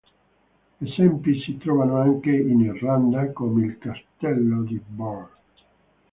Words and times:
Esempi 0.79 1.39
si 1.41 1.57
trovano 1.59 1.97
anche 1.97 2.31
in 2.31 2.61
Irlanda, 2.61 3.31
come 3.33 3.65
al 3.65 3.77
Castello 3.77 4.63
di 4.63 4.81
Birr. 4.83 5.29